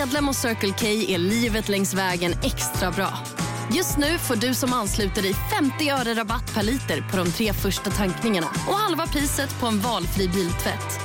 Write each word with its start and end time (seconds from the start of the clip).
Medlem 0.00 0.26
hos 0.26 0.36
Circle 0.36 0.74
K 0.78 0.86
är 0.86 1.18
livet 1.18 1.68
längs 1.68 1.94
vägen 1.94 2.32
extra 2.32 2.90
bra. 2.90 3.18
Just 3.76 3.98
nu 3.98 4.18
får 4.18 4.36
du 4.36 4.54
som 4.54 4.72
ansluter 4.72 5.22
dig 5.22 5.34
50 5.34 5.90
öre 5.90 6.14
rabatt 6.14 6.54
per 6.54 6.62
liter 6.62 7.10
på 7.10 7.16
de 7.16 7.30
tre 7.30 7.52
första 7.52 7.90
tankningarna 7.90 8.46
och 8.46 8.74
halva 8.74 9.06
priset 9.06 9.60
på 9.60 9.66
en 9.66 9.78
valfri 9.78 10.28
biltvätt. 10.28 11.00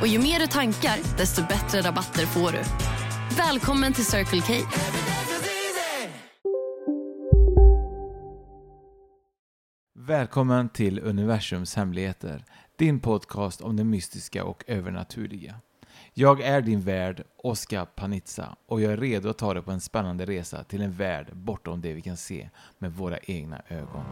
Och 0.00 0.06
ju 0.06 0.18
mer 0.18 0.38
du 0.40 0.46
tankar, 0.46 1.16
desto 1.18 1.42
bättre 1.42 1.80
rabatter 1.80 2.26
får 2.26 2.52
du. 2.52 2.62
Välkommen 3.36 3.92
till 3.92 4.04
Circle 4.04 4.40
K. 4.40 4.52
Välkommen 9.98 10.68
till 10.68 10.98
Universums 10.98 11.74
hemligheter, 11.74 12.44
din 12.78 13.00
podcast 13.00 13.60
om 13.60 13.76
det 13.76 13.84
mystiska 13.84 14.44
och 14.44 14.64
övernaturliga. 14.66 15.54
Jag 16.14 16.40
är 16.40 16.60
din 16.60 16.80
värd, 16.80 17.24
Oskar 17.36 17.84
Panizza, 17.84 18.56
och 18.66 18.80
jag 18.80 18.92
är 18.92 18.96
redo 18.96 19.28
att 19.28 19.38
ta 19.38 19.54
dig 19.54 19.62
på 19.62 19.70
en 19.70 19.80
spännande 19.80 20.24
resa 20.26 20.64
till 20.64 20.82
en 20.82 20.92
värld 20.92 21.26
bortom 21.32 21.80
det 21.80 21.92
vi 21.92 22.02
kan 22.02 22.16
se 22.16 22.50
med 22.78 22.92
våra 22.92 23.18
egna 23.18 23.62
ögon. 23.68 24.04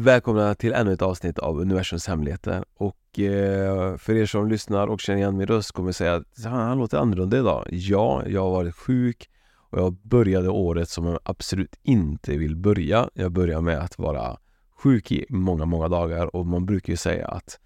Välkomna 0.00 0.54
till 0.54 0.72
ännu 0.72 0.92
ett 0.92 1.02
avsnitt 1.02 1.38
av 1.38 1.60
Universums 1.60 2.06
hemligheter 2.06 2.64
och 2.74 3.18
eh, 3.18 3.96
för 3.96 4.14
er 4.14 4.26
som 4.26 4.48
lyssnar 4.48 4.86
och 4.86 5.00
känner 5.00 5.18
igen 5.18 5.36
min 5.36 5.46
röst 5.46 5.72
kommer 5.72 5.88
jag 5.88 5.94
säga 5.94 6.14
att 6.14 6.44
han, 6.44 6.78
låter 6.78 6.98
annorlunda 6.98 7.38
idag. 7.38 7.66
Ja, 7.70 8.22
jag 8.26 8.42
har 8.42 8.50
varit 8.50 8.74
sjuk 8.74 9.30
och 9.70 9.78
jag 9.78 9.92
började 9.92 10.48
året 10.48 10.88
som 10.88 11.06
jag 11.06 11.18
absolut 11.22 11.76
inte 11.82 12.36
vill 12.36 12.56
börja. 12.56 13.10
Jag 13.14 13.32
började 13.32 13.62
med 13.62 13.78
att 13.78 13.98
vara 13.98 14.36
sjuk 14.82 15.12
i 15.12 15.26
många, 15.28 15.64
många 15.64 15.88
dagar 15.88 16.36
och 16.36 16.46
man 16.46 16.66
brukar 16.66 16.92
ju 16.92 16.96
säga 16.96 17.28
att 17.28 17.58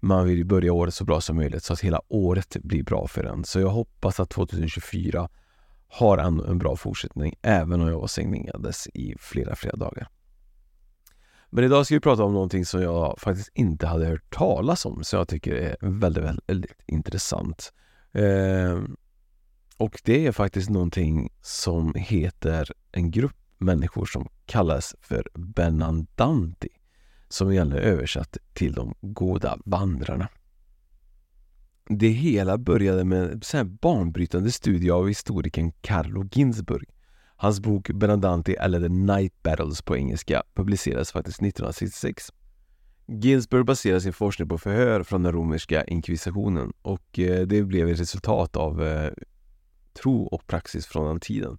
man 0.00 0.26
vill 0.26 0.44
börja 0.44 0.72
året 0.72 0.94
så 0.94 1.04
bra 1.04 1.20
som 1.20 1.36
möjligt 1.36 1.62
så 1.62 1.72
att 1.72 1.80
hela 1.80 2.00
året 2.08 2.56
blir 2.62 2.82
bra 2.82 3.06
för 3.06 3.24
en. 3.24 3.44
Så 3.44 3.60
jag 3.60 3.68
hoppas 3.68 4.20
att 4.20 4.30
2024 4.30 5.28
har 5.88 6.18
ändå 6.18 6.44
en 6.44 6.58
bra 6.58 6.76
fortsättning 6.76 7.34
även 7.42 7.80
om 7.80 7.88
jag 7.88 8.00
var 8.00 8.06
signingades 8.06 8.88
i 8.94 9.14
flera, 9.18 9.56
flera 9.56 9.76
dagar. 9.76 10.08
Men 11.54 11.64
idag 11.64 11.86
ska 11.86 11.94
vi 11.94 12.00
prata 12.00 12.24
om 12.24 12.32
någonting 12.32 12.66
som 12.66 12.82
jag 12.82 13.20
faktiskt 13.20 13.50
inte 13.54 13.86
hade 13.86 14.06
hört 14.06 14.34
talas 14.34 14.86
om, 14.86 15.04
som 15.04 15.18
jag 15.18 15.28
tycker 15.28 15.54
är 15.54 15.76
väldigt, 15.80 16.24
väldigt, 16.24 16.48
väldigt 16.48 16.72
intressant. 16.86 17.72
Eh, 18.12 18.82
och 19.76 20.00
det 20.04 20.26
är 20.26 20.32
faktiskt 20.32 20.70
någonting 20.70 21.32
som 21.42 21.94
heter 21.96 22.70
en 22.92 23.10
grupp 23.10 23.36
människor 23.58 24.06
som 24.06 24.28
kallas 24.46 24.94
för 25.00 25.28
Benandanti, 25.34 26.68
som 27.28 27.54
gäller 27.54 27.76
översatt 27.76 28.36
till 28.52 28.72
de 28.72 28.94
goda 29.00 29.58
vandrarna. 29.64 30.28
Det 31.88 32.08
hela 32.08 32.58
började 32.58 33.04
med 33.04 33.30
en 33.30 33.42
barnbrytande 33.42 33.64
banbrytande 33.64 34.52
studie 34.52 34.90
av 34.90 35.08
historikern 35.08 35.72
Carlo 35.80 36.28
Ginzburg 36.32 36.93
Hans 37.44 37.60
bok 37.60 37.90
Benadanti 37.90 38.54
eller 38.54 38.80
The 38.80 38.88
Night 38.88 39.42
Battles 39.42 39.82
på 39.82 39.96
engelska 39.96 40.42
publicerades 40.54 41.12
faktiskt 41.12 41.42
1966. 41.42 42.32
Ginsburg 43.06 43.66
baserar 43.66 43.98
sin 43.98 44.12
forskning 44.12 44.48
på 44.48 44.58
förhör 44.58 45.02
från 45.02 45.22
den 45.22 45.32
romerska 45.32 45.84
inkvisitionen 45.84 46.72
och 46.82 47.18
eh, 47.18 47.46
det 47.46 47.62
blev 47.62 47.88
ett 47.88 48.00
resultat 48.00 48.56
av 48.56 48.82
eh, 48.82 49.12
tro 50.02 50.22
och 50.22 50.46
praxis 50.46 50.86
från 50.86 51.06
den 51.06 51.20
tiden. 51.20 51.58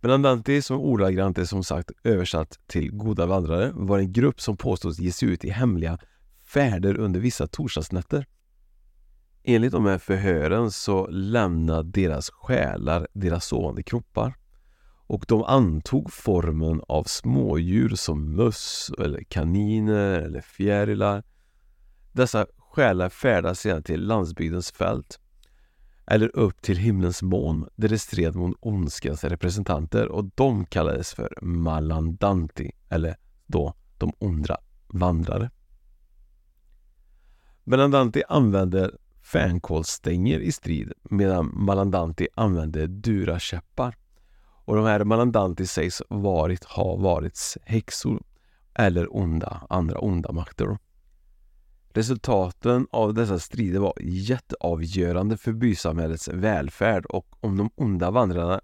Benandanti, 0.00 0.62
som 0.62 0.80
ordagrant 0.80 1.38
är 1.38 1.44
som 1.44 1.64
sagt 1.64 1.90
översatt 2.04 2.58
till 2.66 2.90
goda 2.92 3.26
vandrare, 3.26 3.70
var 3.74 3.98
en 3.98 4.12
grupp 4.12 4.40
som 4.40 4.56
påstås 4.56 4.98
ge 4.98 5.12
sig 5.12 5.28
ut 5.28 5.44
i 5.44 5.50
hemliga 5.50 5.98
färder 6.44 6.96
under 6.96 7.20
vissa 7.20 7.46
torsdagsnätter. 7.46 8.26
Enligt 9.42 9.72
de 9.72 9.86
här 9.86 9.98
förhören 9.98 10.70
så 10.70 11.06
lämnade 11.06 11.90
deras 11.90 12.30
själar 12.30 13.08
deras 13.12 13.44
sovande 13.44 13.82
kroppar 13.82 14.39
och 15.10 15.24
de 15.28 15.44
antog 15.44 16.12
formen 16.12 16.82
av 16.88 17.04
smådjur 17.04 17.88
som 17.88 18.36
möss 18.36 18.90
eller 18.98 19.22
kaniner 19.22 20.20
eller 20.20 20.40
fjärilar. 20.40 21.22
Dessa 22.12 22.46
själar 22.58 23.08
färdas 23.08 23.60
sedan 23.60 23.82
till 23.82 24.06
landsbygdens 24.06 24.70
fält 24.70 25.20
eller 26.06 26.36
upp 26.36 26.62
till 26.62 26.76
himlens 26.76 27.22
moln 27.22 27.68
där 27.76 27.88
det 27.88 27.98
stred 27.98 28.34
mot 28.34 28.56
ondskans 28.60 29.24
representanter 29.24 30.08
och 30.08 30.24
de 30.34 30.64
kallades 30.66 31.14
för 31.14 31.38
Malandanti 31.42 32.70
eller 32.88 33.16
då 33.46 33.74
de 33.98 34.12
onda 34.18 34.58
vandrare. 34.86 35.50
Malandanti 37.64 38.22
använde 38.28 38.90
fänkålsstänger 39.22 40.40
i 40.40 40.52
strid 40.52 40.92
medan 41.02 41.50
Malandanti 41.54 42.28
använde 42.34 42.86
durakäppar. 42.86 43.99
Och 44.70 44.76
de 44.76 44.84
här 44.84 45.04
Malandanti 45.04 45.66
sägs 45.66 46.02
varit, 46.08 46.64
ha 46.64 46.96
varit 46.96 47.56
häxor 47.64 48.22
eller 48.74 49.16
onda, 49.16 49.66
andra 49.68 49.98
onda 49.98 50.32
makter. 50.32 50.78
Resultaten 51.88 52.86
av 52.90 53.14
dessa 53.14 53.38
strider 53.38 53.78
var 53.78 53.94
jätteavgörande 54.00 55.36
för 55.36 55.52
bysamhällets 55.52 56.28
välfärd 56.28 57.06
och 57.06 57.26
om 57.40 57.56
de 57.56 57.70
onda 57.74 58.10
vandrarna 58.10 58.60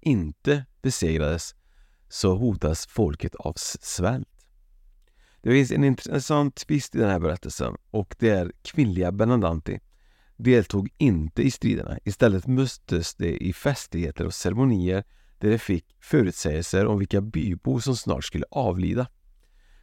inte 0.00 0.64
besegrades 0.82 1.54
så 2.08 2.36
hotas 2.36 2.86
folket 2.86 3.34
av 3.34 3.52
svält. 3.56 4.28
Det 5.42 5.50
finns 5.50 5.70
en 5.70 5.84
intressant 5.84 6.54
twist 6.54 6.94
i 6.94 6.98
den 6.98 7.10
här 7.10 7.20
berättelsen 7.20 7.76
och 7.90 8.16
det 8.18 8.28
är 8.28 8.52
kvinnliga 8.62 9.12
Benandanti 9.12 9.80
deltog 10.36 10.88
inte 10.98 11.42
i 11.42 11.50
striderna. 11.50 11.98
Istället 12.04 12.46
möttes 12.46 13.14
de 13.14 13.36
i 13.36 13.52
festligheter 13.52 14.26
och 14.26 14.34
ceremonier 14.34 15.04
där 15.38 15.50
de 15.50 15.58
fick 15.58 15.84
förutsägelser 16.00 16.86
om 16.86 16.98
vilka 16.98 17.20
bybor 17.20 17.80
som 17.80 17.96
snart 17.96 18.24
skulle 18.24 18.44
avlida. 18.50 19.06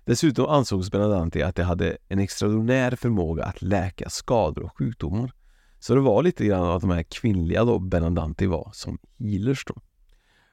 Dessutom 0.06 0.46
ansågs 0.46 0.92
Benadante 0.92 1.48
att 1.48 1.56
de 1.56 1.64
hade 1.64 1.98
en 2.08 2.20
extraordinär 2.20 2.96
förmåga 2.96 3.44
att 3.44 3.62
läka 3.62 4.10
skador 4.10 4.64
och 4.64 4.78
sjukdomar. 4.78 5.34
Så 5.80 5.96
det 5.96 6.02
var 6.02 6.24
lite 6.24 6.46
grann 6.46 6.66
att 6.66 6.82
de 6.82 6.90
här 6.90 7.04
kvinnliga 7.04 7.64
då 7.64 7.80
Benadante 7.80 8.48
var 8.48 8.70
som 8.74 8.98
healers 9.20 9.66
då. 9.66 9.76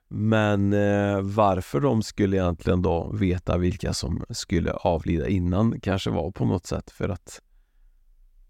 Men 0.09 0.73
eh, 0.73 1.21
varför 1.21 1.81
de 1.81 2.03
skulle 2.03 2.37
egentligen 2.37 2.83
då 2.83 3.13
veta 3.13 3.59
vilka 3.59 3.93
som 3.93 4.25
skulle 4.31 4.73
avlida 4.73 5.29
innan 5.29 5.81
kanske 5.81 6.11
var 6.11 6.31
på 6.31 6.45
något 6.45 6.67
sätt 6.67 6.91
för 6.91 7.09
att 7.09 7.41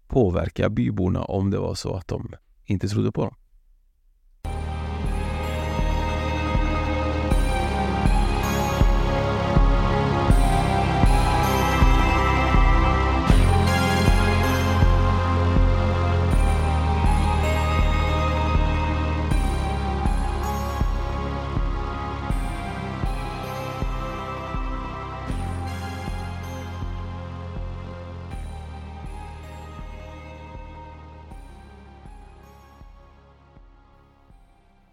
påverka 0.07 0.69
byborna 0.69 1.23
om 1.23 1.51
det 1.51 1.57
var 1.59 1.75
så 1.75 1.93
att 1.93 2.07
de 2.07 2.35
inte 2.65 2.87
trodde 2.87 3.11
på 3.11 3.23
dem. 3.23 3.35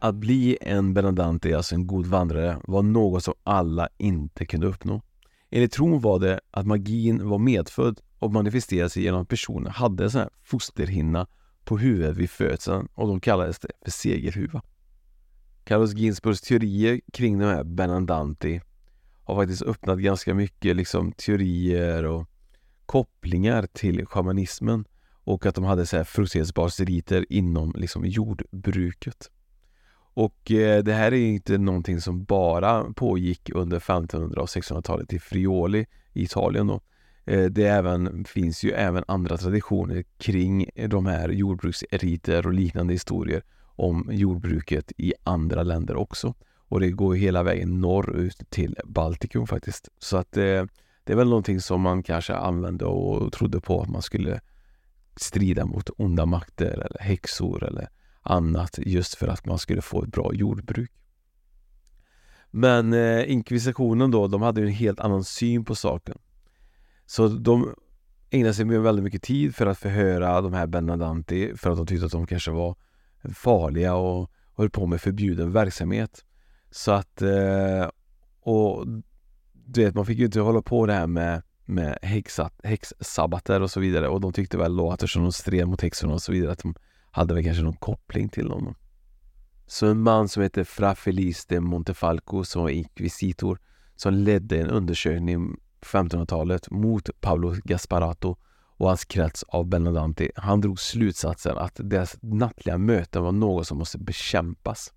Att 0.09 0.15
bli 0.15 0.59
en 0.61 0.95
benadante, 0.95 1.57
alltså 1.57 1.75
en 1.75 1.87
god 1.87 2.07
vandrare, 2.07 2.61
var 2.65 2.83
något 2.83 3.25
som 3.25 3.35
alla 3.45 3.89
inte 3.99 4.47
kunde 4.47 4.67
uppnå. 4.67 5.03
Enligt 5.51 5.73
tron 5.73 6.01
var 6.01 6.19
det 6.19 6.41
att 6.51 6.67
magin 6.67 7.29
var 7.29 7.39
medfödd 7.39 8.01
och 8.19 8.33
manifesterade 8.33 8.91
sig 8.91 9.03
genom 9.03 9.23
att 9.23 9.29
personen 9.29 9.73
hade 9.73 10.05
en 10.05 10.11
sån 10.11 10.21
här 10.21 10.31
fosterhinna 10.43 11.27
på 11.65 11.79
huvudet 11.79 12.17
vid 12.17 12.31
födseln 12.31 12.89
och 12.95 13.09
de 13.09 13.21
kallades 13.21 13.59
det 13.59 13.69
för 13.83 13.91
segerhuva. 13.91 14.63
Carlos 15.65 15.95
Ginsburgs 15.95 16.41
teorier 16.41 17.01
kring 17.13 17.39
de 17.39 17.45
här 17.45 17.65
Benandanti 17.65 18.61
har 19.25 19.37
faktiskt 19.37 19.63
öppnat 19.63 19.99
ganska 19.99 20.35
mycket 20.35 20.77
liksom 20.77 21.13
teorier 21.13 22.05
och 22.05 22.29
kopplingar 22.87 23.67
till 23.73 24.07
shamanismen 24.07 24.85
och 25.25 25.47
att 25.47 25.55
de 25.55 25.65
hade 25.65 25.87
så 25.87 25.97
här 25.97 26.05
fruktighetsbasriter 26.05 27.27
inom 27.29 27.73
liksom 27.77 28.05
jordbruket. 28.07 29.31
Och 30.19 30.51
eh, 30.51 30.83
det 30.83 30.93
här 30.93 31.13
är 31.13 31.27
inte 31.27 31.59
någonting 31.59 32.01
som 32.01 32.25
bara 32.25 32.93
pågick 32.93 33.51
under 33.55 33.77
1500 33.77 34.43
och 34.43 34.49
1600-talet 34.49 35.13
i 35.13 35.19
Friuli 35.19 35.87
i 36.13 36.23
Italien 36.23 36.67
då. 36.67 36.81
Eh, 37.25 37.45
det 37.45 37.67
även, 37.67 38.25
finns 38.25 38.65
ju 38.65 38.71
även 38.71 39.05
andra 39.09 39.37
traditioner 39.37 40.05
kring 40.17 40.71
de 40.89 41.07
här 41.07 41.29
jordbruksriter 41.29 42.47
och 42.47 42.53
liknande 42.53 42.93
historier 42.93 43.43
om 43.77 44.09
jordbruket 44.13 44.93
i 44.97 45.15
andra 45.25 45.63
länder 45.63 45.97
också. 45.97 46.35
Och 46.69 46.81
det 46.81 46.91
går 46.91 47.15
hela 47.15 47.43
vägen 47.43 47.81
norrut 47.81 48.51
till 48.51 48.77
Baltikum 48.85 49.47
faktiskt. 49.47 49.89
Så 49.99 50.17
att 50.17 50.37
eh, 50.37 50.65
det 51.05 51.13
är 51.13 51.17
väl 51.17 51.29
någonting 51.29 51.61
som 51.61 51.81
man 51.81 52.03
kanske 52.03 52.35
använde 52.35 52.85
och 52.85 53.33
trodde 53.33 53.61
på 53.61 53.83
att 53.83 53.89
man 53.89 54.03
skulle 54.03 54.41
strida 55.17 55.65
mot 55.65 55.91
onda 55.97 56.27
makter 56.27 56.71
eller 56.71 57.01
häxor 57.01 57.65
eller 57.65 57.89
annat 58.31 58.79
just 58.79 59.15
för 59.15 59.29
att 59.29 59.47
man 59.47 59.59
skulle 59.59 59.83
få 59.83 60.03
ett 60.03 60.11
bra 60.11 60.35
jordbruk. 60.35 60.91
Men 62.51 62.93
eh, 62.93 63.31
inkvisitionen 63.31 64.11
då, 64.11 64.27
de 64.27 64.43
hade 64.43 64.63
en 64.63 64.69
helt 64.69 65.01
annan 65.01 65.25
syn 65.25 65.65
på 65.65 65.75
saken. 65.75 66.19
Så 67.07 67.29
de 67.29 67.75
ägnade 68.31 68.55
sig 68.55 68.65
väldigt 68.65 69.05
mycket 69.05 69.23
tid 69.23 69.55
för 69.55 69.67
att 69.67 69.79
förhöra 69.79 70.41
de 70.41 70.53
här 70.53 70.67
Benadanti 70.67 71.57
för 71.57 71.71
att 71.71 71.77
de 71.77 71.87
tyckte 71.87 72.07
att 72.07 72.13
de 72.13 72.27
kanske 72.27 72.51
var 72.51 72.77
farliga 73.35 73.95
och 73.95 74.31
höll 74.57 74.71
på 74.71 74.87
med 74.87 75.01
förbjuden 75.01 75.53
verksamhet. 75.53 76.25
Så 76.71 76.93
att, 76.93 77.23
eh, 77.23 77.91
och 78.41 78.87
du 79.53 79.85
vet, 79.85 79.95
man 79.95 80.07
fick 80.07 80.19
ju 80.19 80.25
inte 80.25 80.41
hålla 80.41 80.63
på 80.63 80.87
det 80.87 80.93
här 80.93 81.07
med, 81.07 81.43
med 81.65 81.99
häxat, 82.03 82.61
häxsabbater 82.63 83.63
och 83.63 83.71
så 83.71 83.81
vidare 83.81 84.09
och 84.09 84.21
de 84.21 84.33
tyckte 84.33 84.59
väl 84.59 84.77
då 84.77 84.91
att 84.91 85.03
eftersom 85.03 85.23
de 85.23 85.33
stred 85.33 85.69
mot 85.69 85.83
häxorna 85.83 86.15
och 86.15 86.23
så 86.23 86.33
vidare 86.33 86.53
att 86.53 86.63
de 86.63 86.75
hade 87.11 87.35
väl 87.35 87.45
kanske 87.45 87.63
någon 87.63 87.77
koppling 87.77 88.29
till 88.29 88.51
honom. 88.51 88.75
Så 89.67 89.87
en 89.87 90.01
man 90.01 90.29
som 90.29 90.43
heter 90.43 90.65
Fra 90.65 90.95
Feliz 90.95 91.47
de 91.47 91.61
Montefalco 91.61 92.45
som 92.45 92.63
var 92.63 92.71
inkvisitor 92.71 93.59
som 93.97 94.15
ledde 94.15 94.61
en 94.61 94.71
undersökning 94.71 95.57
på 95.81 95.87
1500-talet 95.87 96.71
mot 96.71 97.21
Pablo 97.21 97.55
Gasparato 97.65 98.37
och 98.77 98.89
hans 98.89 99.05
krets 99.05 99.43
av 99.43 99.67
Benadanti. 99.67 100.31
Han 100.37 100.61
drog 100.61 100.81
slutsatsen 100.81 101.59
att 101.59 101.81
deras 101.85 102.17
nattliga 102.23 102.79
möten 102.79 103.23
var 103.23 103.33
något 103.33 103.67
som 103.67 103.79
måste 103.79 103.99
bekämpas. 103.99 104.93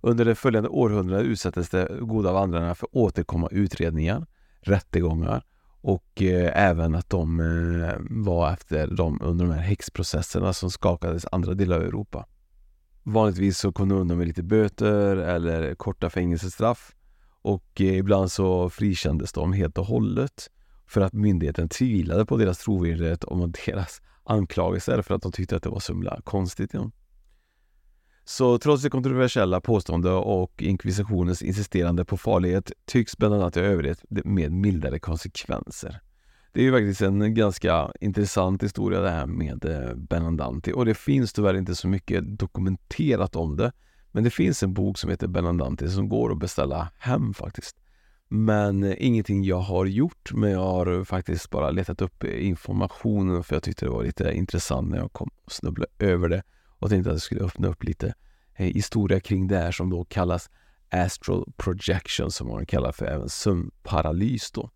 Under 0.00 0.24
det 0.24 0.34
följande 0.34 0.68
århundradet 0.68 1.26
utsattes 1.26 1.70
de 1.70 1.86
goda 2.00 2.32
vandrarna 2.32 2.74
för 2.74 2.88
återkomma 2.92 3.48
utredningar, 3.50 4.26
rättegångar 4.60 5.44
och 5.84 6.22
eh, 6.22 6.68
även 6.68 6.94
att 6.94 7.10
de 7.10 7.40
eh, 7.40 7.96
var 8.24 8.52
efter 8.52 8.86
dem 8.86 9.18
under 9.22 9.44
de 9.44 9.54
här 9.54 9.62
häxprocesserna 9.62 10.52
som 10.52 10.70
skakades 10.70 11.26
andra 11.32 11.54
delar 11.54 11.76
av 11.76 11.82
Europa. 11.82 12.26
Vanligtvis 13.02 13.58
så 13.58 13.72
kom 13.72 13.88
de 13.88 13.98
undan 13.98 14.18
med 14.18 14.26
lite 14.26 14.42
böter 14.42 15.16
eller 15.16 15.74
korta 15.74 16.10
fängelsestraff 16.10 16.94
och 17.42 17.80
eh, 17.80 17.98
ibland 17.98 18.32
så 18.32 18.70
frikändes 18.70 19.32
de 19.32 19.52
helt 19.52 19.78
och 19.78 19.86
hållet 19.86 20.50
för 20.86 21.00
att 21.00 21.12
myndigheten 21.12 21.68
tvivlade 21.68 22.26
på 22.26 22.36
deras 22.36 22.58
trovärdighet 22.58 23.24
om 23.24 23.52
deras 23.66 24.02
anklagelser 24.24 25.02
för 25.02 25.14
att 25.14 25.22
de 25.22 25.32
tyckte 25.32 25.56
att 25.56 25.62
det 25.62 25.70
var 25.70 25.80
så 25.80 25.92
himla 25.92 26.20
konstigt. 26.24 26.70
Ja. 26.74 26.90
Så 28.24 28.58
trots 28.58 28.82
det 28.82 28.90
kontroversiella 28.90 29.60
påstående 29.60 30.10
och 30.10 30.62
inkvisitionens 30.62 31.42
insisterande 31.42 32.04
på 32.04 32.16
farlighet 32.16 32.72
tycks 32.84 33.16
bland 33.16 33.34
annat 33.34 33.54
ha 33.54 33.62
överlevt 33.62 34.04
med 34.08 34.52
mildare 34.52 34.98
konsekvenser. 34.98 36.00
Det 36.52 36.60
är 36.60 36.64
ju 36.64 36.72
faktiskt 36.72 37.00
en 37.00 37.34
ganska 37.34 37.90
intressant 38.00 38.62
historia 38.62 39.00
det 39.00 39.10
här 39.10 39.26
med 39.26 39.64
eh, 39.64 39.94
Benandanti 39.94 40.72
och 40.72 40.84
det 40.84 40.94
finns 40.94 41.32
tyvärr 41.32 41.54
inte 41.54 41.74
så 41.74 41.88
mycket 41.88 42.38
dokumenterat 42.38 43.36
om 43.36 43.56
det. 43.56 43.72
Men 44.12 44.24
det 44.24 44.30
finns 44.30 44.62
en 44.62 44.74
bok 44.74 44.98
som 44.98 45.10
heter 45.10 45.26
Benandanti 45.26 45.88
som 45.88 46.08
går 46.08 46.32
att 46.32 46.38
beställa 46.38 46.88
hem 46.98 47.34
faktiskt. 47.34 47.76
Men 48.28 48.84
eh, 48.84 48.94
ingenting 48.98 49.44
jag 49.44 49.60
har 49.60 49.86
gjort, 49.86 50.32
men 50.34 50.50
jag 50.50 50.60
har 50.60 51.04
faktiskt 51.04 51.50
bara 51.50 51.70
letat 51.70 52.02
upp 52.02 52.24
informationen 52.24 53.44
för 53.44 53.56
jag 53.56 53.62
tyckte 53.62 53.86
det 53.86 53.90
var 53.90 54.04
lite 54.04 54.32
intressant 54.32 54.90
när 54.90 54.98
jag 54.98 55.12
kom 55.12 55.30
och 55.44 55.52
snubblade 55.52 55.90
över 55.98 56.28
det 56.28 56.42
och 56.84 56.90
tänkte 56.90 57.10
att 57.10 57.14
jag 57.14 57.22
skulle 57.22 57.44
öppna 57.44 57.68
upp 57.68 57.84
lite 57.84 58.14
eh, 58.54 58.66
historia 58.66 59.20
kring 59.20 59.48
det 59.48 59.58
här 59.58 59.72
som 59.72 59.90
då 59.90 60.04
kallas 60.04 60.50
Astral 60.90 61.52
Projection 61.56 62.30
som 62.30 62.48
man 62.48 62.66
kallar 62.66 62.92
för 62.92 63.06
även 63.06 63.28
sömnparalys 63.28 64.50
då. 64.50 64.70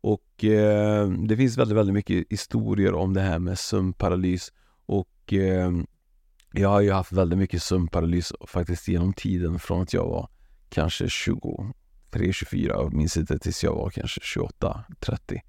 Och 0.00 0.44
eh, 0.44 1.08
det 1.08 1.36
finns 1.36 1.58
väldigt, 1.58 1.76
väldigt 1.76 1.94
mycket 1.94 2.26
historier 2.30 2.94
om 2.94 3.14
det 3.14 3.20
här 3.20 3.38
med 3.38 3.58
sömnparalys 3.58 4.52
och 4.86 5.32
eh, 5.32 5.72
jag 6.52 6.68
har 6.68 6.80
ju 6.80 6.92
haft 6.92 7.12
väldigt 7.12 7.38
mycket 7.38 7.62
sömnparalys 7.62 8.32
faktiskt 8.46 8.88
genom 8.88 9.12
tiden 9.12 9.58
från 9.58 9.82
att 9.82 9.92
jag 9.92 10.04
var 10.04 10.28
kanske 10.68 11.08
23, 11.08 12.32
24 12.32 12.76
och 12.76 12.92
minns 12.92 13.16
inte 13.16 13.38
tills 13.38 13.64
jag 13.64 13.74
var 13.74 13.90
kanske 13.90 14.20
28, 14.22 14.84
30. 15.00 15.42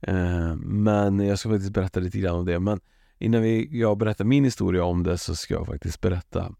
Eh, 0.00 0.56
men 0.56 1.20
jag 1.20 1.38
ska 1.38 1.48
faktiskt 1.48 1.72
berätta 1.72 2.00
lite 2.00 2.18
grann 2.18 2.34
om 2.34 2.46
det. 2.46 2.60
Men 2.60 2.80
innan 3.20 3.42
vi, 3.42 3.80
jag 3.80 3.98
berättar 3.98 4.24
min 4.24 4.44
historia 4.44 4.84
om 4.84 5.02
det 5.02 5.18
så 5.18 5.34
ska 5.34 5.54
jag 5.54 5.66
faktiskt 5.66 6.00
berätta 6.00 6.54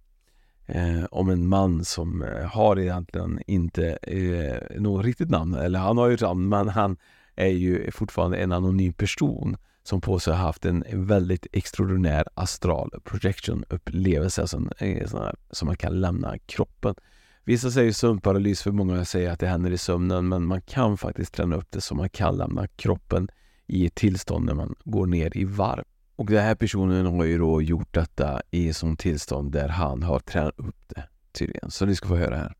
eh, 0.67 1.05
om 1.11 1.31
en 1.31 1.47
man 1.47 1.85
som 1.85 2.23
eh, 2.23 2.47
har 2.47 2.79
egentligen 2.79 3.41
inte 3.47 3.99
eh, 4.03 4.81
något 4.81 5.05
riktigt 5.05 5.31
namn. 5.31 5.55
Eller 5.55 5.79
han 5.79 5.99
har 5.99 6.09
ju 6.09 6.15
ett 6.15 6.21
namn 6.21 6.49
men 6.49 6.69
han 6.69 6.97
är 7.37 7.49
ju 7.49 7.91
fortfarande 7.91 8.37
en 8.37 8.53
anonym 8.53 8.93
person 8.93 9.57
som 9.83 10.01
på 10.01 10.19
sig 10.19 10.35
har 10.35 10.41
haft 10.41 10.65
en 10.65 10.85
väldigt 11.07 11.47
extraordinär 11.53 12.25
astral 12.35 12.91
projection 13.05 13.65
upplevelse 13.69 14.47
som, 14.47 14.71
eh, 14.79 15.11
som 15.51 15.67
man 15.67 15.77
kan 15.77 16.01
lämna 16.01 16.39
kroppen. 16.39 16.95
Vissa 17.45 17.71
säger 17.71 17.93
sömnparalys 17.93 18.63
för 18.63 18.71
många 18.71 19.05
säger 19.05 19.31
att 19.31 19.41
det 19.41 19.47
händer 19.47 19.71
i 19.71 19.79
sömnen 19.79 20.29
men 20.29 20.45
man 20.45 20.63
kan 20.63 20.99
faktiskt 20.99 21.35
träna 21.35 21.57
upp 21.57 21.71
det 21.71 21.81
så 21.81 21.95
man 21.95 22.09
kan 22.09 22.37
lämna 22.37 22.67
kroppen 22.67 23.29
i 23.67 23.87
ett 23.87 23.95
tillstånd 23.95 24.47
när 24.47 24.55
man 24.55 24.75
går 24.85 25.07
ner 25.07 25.37
i 25.37 25.45
varv. 25.45 25.85
Och 26.21 26.27
den 26.27 26.45
här 26.45 26.55
personen 26.55 27.07
har 27.07 27.25
ju 27.25 27.39
då 27.39 27.63
gjort 27.63 27.95
detta 27.95 28.41
i 28.51 28.73
sånt 28.73 29.01
tillstånd 29.01 29.53
där 29.53 29.69
han 29.69 30.03
har 30.03 30.19
tränat 30.19 30.59
upp 30.59 30.77
det 30.87 31.03
tydligen. 31.33 31.71
Så 31.71 31.87
ni 31.87 31.95
ska 31.95 32.09
få 32.09 32.17
höra 32.17 32.37
här. 32.37 32.55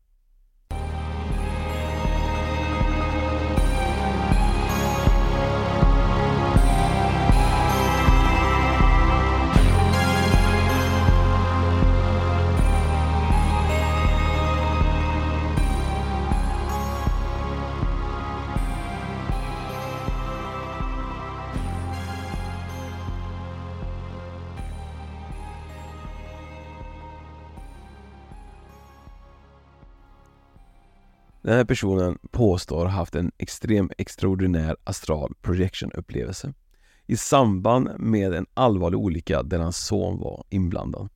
Den 31.41 31.53
här 31.53 31.65
personen 31.65 32.17
påstår 32.31 32.85
ha 32.85 32.91
haft 32.91 33.15
en 33.15 33.31
extrem 33.37 33.91
extraordinär 33.97 34.77
astral 34.83 35.33
projection 35.41 35.91
upplevelse 35.91 36.53
i 37.07 37.17
samband 37.17 37.89
med 37.99 38.33
en 38.33 38.45
allvarlig 38.53 38.99
olycka 38.99 39.43
där 39.43 39.59
hans 39.59 39.77
son 39.77 40.19
var 40.19 40.43
inblandad. 40.49 41.09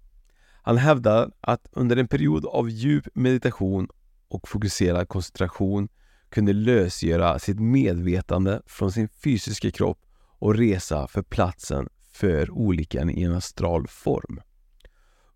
Han 0.61 0.77
hävdar 0.77 1.31
att 1.41 1.67
under 1.71 1.97
en 1.97 2.07
period 2.07 2.45
av 2.45 2.69
djup 2.69 3.07
meditation 3.13 3.87
och 4.27 4.47
fokuserad 4.47 5.07
koncentration 5.07 5.87
kunde 6.29 6.53
lösgöra 6.53 7.39
sitt 7.39 7.59
medvetande 7.59 8.61
från 8.65 8.91
sin 8.91 9.07
fysiska 9.07 9.71
kropp 9.71 9.99
och 10.39 10.55
resa 10.55 11.07
för 11.07 11.21
platsen 11.21 11.89
för 12.11 12.51
olyckan 12.51 13.09
i 13.09 13.23
en 13.23 13.33
astral 13.33 13.87
form. 13.87 14.39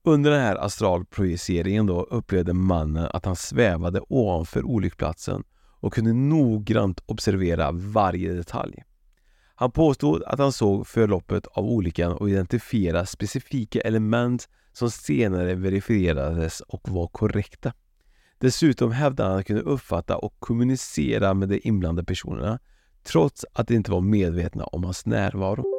Under 0.10 0.32
den 0.32 0.42
här 0.42 0.56
astralprojiceringen 0.56 1.86
då 1.86 2.04
upplevde 2.04 2.54
mannen 2.54 3.08
att 3.13 3.25
han 3.25 3.36
svävade 3.36 4.01
ovanför 4.10 4.63
olycksplatsen 4.66 5.44
och 5.80 5.94
kunde 5.94 6.13
noggrant 6.13 7.04
observera 7.06 7.72
varje 7.72 8.34
detalj. 8.34 8.84
Han 9.56 9.72
påstod 9.72 10.24
att 10.24 10.39
han 10.39 10.51
såg 10.51 10.88
förloppet 10.88 11.48
av 11.48 11.66
olyckan 11.66 12.12
och 12.12 12.30
identifierade 12.30 13.06
specifika 13.06 13.82
element 13.82 14.50
som 14.74 14.92
senare 14.92 15.56
verifierades 15.56 16.62
och 16.62 16.89
var 16.89 17.08
korrekta. 17.08 17.74
Dessutom 18.38 18.92
hävdade 18.92 19.30
han 19.30 19.32
att 19.32 19.38
han 19.38 19.44
kunde 19.44 19.62
uppfatta 19.62 20.18
och 20.18 20.36
kommunicera 20.39 21.34
med 21.34 21.50
de 21.50 21.60
inblandade 21.63 22.06
personerna 22.06 22.60
trots 23.04 23.46
att 23.54 23.68
de 23.68 23.75
inte 23.75 23.92
var 23.92 24.01
medvetna 24.01 24.63
om 24.63 24.84
hans 24.84 25.06
närvaro. 25.06 25.78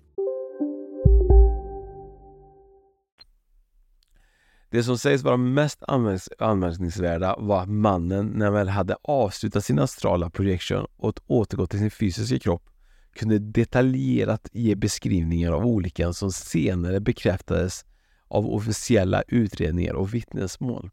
Det 4.71 4.83
som 4.83 4.97
sägs 4.97 5.23
vara 5.23 5.37
mest 5.37 5.83
anmärkningsvärda 6.39 7.35
var 7.39 7.61
att 7.61 7.69
mannen, 7.69 8.27
när 8.27 8.45
han 8.45 8.53
väl 8.53 8.69
hade 8.69 8.95
avslutat 9.01 9.65
sin 9.65 9.79
astrala 9.79 10.29
projection 10.29 10.87
och 10.97 11.19
återgått 11.27 11.69
till 11.69 11.79
sin 11.79 11.91
fysiska 11.91 12.39
kropp, 12.39 12.69
kunde 13.13 13.39
detaljerat 13.39 14.49
ge 14.51 14.75
beskrivningar 14.75 15.51
av 15.51 15.65
olyckan 15.65 16.13
som 16.13 16.31
senare 16.31 16.99
bekräftades 16.99 17.85
av 18.27 18.47
officiella 18.47 19.23
utredningar 19.27 19.93
och 19.93 20.13
vittnesmål. 20.13 20.89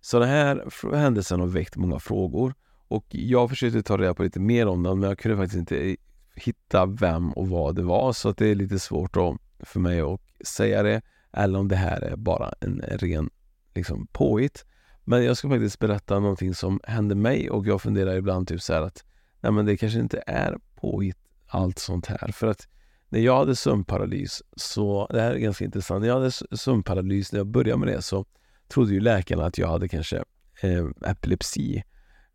Så 0.00 0.18
den 0.18 0.28
här 0.28 0.64
händelsen 0.96 1.40
har 1.40 1.46
väckt 1.46 1.76
många 1.76 1.98
frågor 1.98 2.54
och 2.88 3.06
jag 3.08 3.50
försökte 3.50 3.82
ta 3.82 3.98
reda 3.98 4.14
på 4.14 4.22
lite 4.22 4.40
mer 4.40 4.66
om 4.66 4.82
den 4.82 5.00
men 5.00 5.08
jag 5.08 5.18
kunde 5.18 5.36
faktiskt 5.36 5.58
inte 5.58 5.96
hitta 6.34 6.86
vem 6.86 7.32
och 7.32 7.48
vad 7.48 7.76
det 7.76 7.82
var 7.82 8.12
så 8.12 8.28
att 8.28 8.36
det 8.36 8.46
är 8.46 8.54
lite 8.54 8.78
svårt 8.78 9.14
då 9.14 9.38
för 9.60 9.80
mig 9.80 10.00
att 10.00 10.20
säga 10.46 10.82
det 10.82 11.02
eller 11.32 11.58
om 11.58 11.68
det 11.68 11.76
här 11.76 12.00
är 12.00 12.16
bara 12.16 12.52
en 12.60 12.80
ren 12.80 13.30
liksom, 13.74 14.06
påhitt. 14.06 14.64
Men 15.04 15.24
jag 15.24 15.36
ska 15.36 15.48
faktiskt 15.48 15.78
berätta 15.78 16.20
någonting 16.20 16.54
som 16.54 16.80
hände 16.84 17.14
mig 17.14 17.50
och 17.50 17.66
jag 17.66 17.82
funderar 17.82 18.14
ibland 18.14 18.48
typ 18.48 18.62
så 18.62 18.72
här 18.72 18.82
att 18.82 19.04
nej 19.40 19.52
men 19.52 19.66
det 19.66 19.76
kanske 19.76 19.98
inte 19.98 20.22
är 20.26 20.58
påhitt 20.74 21.18
allt 21.46 21.78
sånt 21.78 22.06
här. 22.06 22.32
För 22.32 22.46
att 22.46 22.68
när 23.08 23.20
jag 23.20 23.36
hade 23.36 23.56
sömnparalys 23.56 24.42
så, 24.56 25.06
det 25.10 25.20
här 25.20 25.30
är 25.30 25.38
ganska 25.38 25.64
intressant, 25.64 26.00
när 26.00 26.08
jag 26.08 26.14
hade 26.14 26.30
sömnparalys, 26.56 27.32
när 27.32 27.40
jag 27.40 27.46
började 27.46 27.78
med 27.78 27.88
det 27.88 28.02
så 28.02 28.26
trodde 28.68 28.92
ju 28.92 29.00
läkarna 29.00 29.44
att 29.44 29.58
jag 29.58 29.68
hade 29.68 29.88
kanske 29.88 30.24
eh, 30.62 31.10
epilepsi 31.10 31.82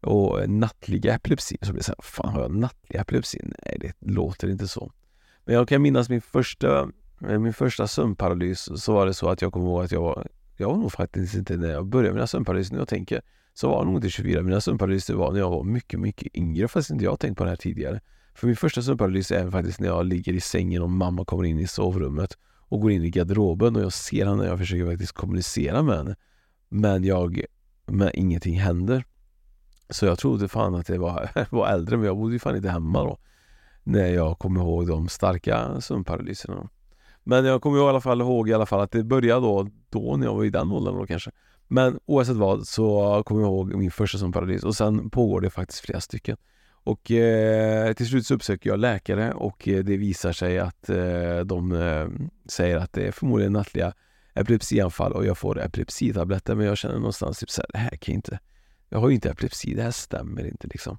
och 0.01 0.49
nattlig 0.49 1.05
epilepsi. 1.05 1.57
Så 1.61 1.73
blev 1.73 1.77
jag 1.77 1.85
så 1.85 1.91
här, 1.91 2.01
fan 2.01 2.33
har 2.33 2.41
jag 2.41 2.51
nattlig 2.51 2.99
epilepsi? 2.99 3.39
Nej, 3.43 3.77
det 3.81 4.11
låter 4.11 4.49
inte 4.49 4.67
så. 4.67 4.91
Men 5.45 5.55
jag 5.55 5.69
kan 5.69 5.81
minnas 5.81 6.09
min 6.09 6.21
första, 6.21 6.87
Eh, 7.21 7.39
min 7.39 7.53
första 7.53 7.87
sömnparalys 7.87 8.81
så 8.83 8.93
var 8.93 9.05
det 9.05 9.13
så 9.13 9.29
att 9.29 9.41
jag 9.41 9.53
kommer 9.53 9.65
ihåg 9.65 9.83
att 9.83 9.91
jag 9.91 10.01
var, 10.01 10.27
jag 10.57 10.69
var 10.69 10.77
nog 10.77 10.91
faktiskt 10.91 11.35
inte 11.35 11.57
när 11.57 11.71
jag 11.71 11.85
började 11.85 12.13
mina 12.13 12.27
sömnparalyser, 12.27 12.73
när 12.73 12.81
jag 12.81 12.87
tänker 12.87 13.21
så 13.53 13.69
var 13.69 13.77
jag 13.77 13.85
nog 13.85 13.95
inte 13.95 14.09
24, 14.09 14.41
mina 14.41 14.61
sömnparalyser 14.61 15.13
var 15.13 15.31
när 15.31 15.39
jag 15.39 15.49
var 15.49 15.63
mycket, 15.63 15.99
mycket 15.99 16.35
yngre 16.35 16.67
fast 16.67 16.89
inte 16.89 17.03
jag 17.03 17.11
har 17.11 17.17
tänkt 17.17 17.37
på 17.37 17.43
det 17.43 17.49
här 17.49 17.57
tidigare. 17.57 18.01
För 18.33 18.47
min 18.47 18.55
första 18.55 18.81
sömnparalys 18.81 19.31
är 19.31 19.51
faktiskt 19.51 19.79
när 19.79 19.87
jag 19.87 20.05
ligger 20.05 20.33
i 20.33 20.41
sängen 20.41 20.81
och 20.81 20.89
mamma 20.89 21.25
kommer 21.25 21.43
in 21.43 21.59
i 21.59 21.67
sovrummet 21.67 22.37
och 22.69 22.81
går 22.81 22.91
in 22.91 23.03
i 23.03 23.09
garderoben 23.09 23.75
och 23.75 23.81
jag 23.81 23.93
ser 23.93 24.25
henne 24.25 24.41
och 24.41 24.47
jag 24.47 24.59
försöker 24.59 24.85
faktiskt 24.85 25.11
kommunicera 25.11 25.83
med 25.83 25.97
henne. 25.97 26.15
Men 26.69 27.03
jag, 27.03 27.41
men 27.85 28.11
ingenting 28.13 28.59
händer. 28.59 29.05
Så 29.89 30.05
jag 30.05 30.19
trodde 30.19 30.47
fan 30.47 30.75
att 30.75 30.87
det 30.87 30.97
var, 30.97 31.29
var 31.49 31.67
äldre 31.67 31.97
men 31.97 32.05
jag 32.05 32.17
bodde 32.17 32.33
ju 32.33 32.39
fan 32.39 32.55
inte 32.55 32.69
hemma 32.69 33.03
då. 33.03 33.17
När 33.83 34.07
jag 34.07 34.39
kommer 34.39 34.61
ihåg 34.61 34.87
de 34.87 35.09
starka 35.09 35.81
sömnparalyserna. 35.81 36.69
Men 37.27 37.45
jag 37.45 37.61
kommer 37.61 37.77
i 37.77 37.81
alla 37.81 38.01
fall 38.01 38.21
ihåg 38.21 38.49
i 38.49 38.53
alla 38.53 38.65
fall 38.65 38.79
att 38.79 38.91
det 38.91 39.03
började 39.03 39.41
då, 39.41 39.67
då 39.89 40.17
när 40.17 40.25
jag 40.25 40.35
var 40.35 40.45
i 40.45 40.49
den 40.49 40.71
åldern 40.71 40.97
då 40.97 41.05
kanske. 41.05 41.31
Men 41.67 41.99
oavsett 42.05 42.35
vad 42.35 42.67
så 42.67 43.23
kommer 43.25 43.41
jag 43.41 43.47
ihåg 43.47 43.75
min 43.75 43.91
första 43.91 44.17
sömnparalys 44.17 44.63
och 44.63 44.75
sen 44.75 45.09
pågår 45.09 45.41
det 45.41 45.49
faktiskt 45.49 45.79
flera 45.79 46.01
stycken. 46.01 46.37
Och 46.83 47.11
eh, 47.11 47.93
till 47.93 48.07
slut 48.07 48.25
så 48.25 48.33
uppsöker 48.33 48.69
jag 48.69 48.79
läkare 48.79 49.33
och 49.33 49.67
eh, 49.67 49.83
det 49.83 49.97
visar 49.97 50.31
sig 50.31 50.59
att 50.59 50.89
eh, 50.89 51.39
de 51.45 51.71
eh, 51.71 52.07
säger 52.49 52.77
att 52.77 52.93
det 52.93 53.07
är 53.07 53.11
förmodligen 53.11 53.53
nattliga 53.53 53.93
epilepsianfall 54.33 55.13
och 55.13 55.25
jag 55.25 55.37
får 55.37 55.59
epilepsitabletter 55.59 56.55
men 56.55 56.65
jag 56.65 56.77
känner 56.77 56.95
någonstans 56.95 57.39
typ 57.39 57.49
så 57.49 57.61
här, 57.61 57.69
det 57.71 57.77
här 57.77 57.89
kan 57.89 58.13
jag 58.13 58.17
inte, 58.17 58.39
jag 58.89 58.99
har 58.99 59.09
ju 59.09 59.15
inte 59.15 59.29
epilepsi, 59.29 59.73
det 59.73 59.83
här 59.83 59.91
stämmer 59.91 60.47
inte 60.47 60.67
liksom. 60.67 60.97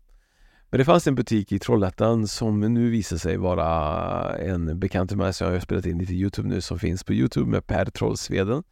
Men 0.70 0.78
det 0.78 0.84
fanns 0.84 1.06
en 1.06 1.14
butik 1.14 1.52
i 1.52 1.58
Trollhättan 1.58 2.28
som 2.28 2.60
nu 2.60 2.90
visar 2.90 3.16
sig 3.16 3.36
vara 3.36 4.36
en 4.36 4.78
bekant 4.78 5.10
till 5.10 5.18
mig 5.18 5.32
som 5.32 5.46
jag 5.46 5.54
har 5.54 5.60
spelat 5.60 5.86
in 5.86 5.98
lite 5.98 6.12
Youtube 6.12 6.48
nu 6.48 6.60
som 6.60 6.78
finns 6.78 7.04
på 7.04 7.12
Youtube 7.12 7.50
med 7.50 7.66
Per 7.66 7.84
Trollsveden. 7.84 8.62